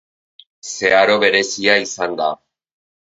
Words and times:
Zeharo 0.69 1.17
berezia 1.23 1.75
izan 1.83 2.17
da. 2.23 2.31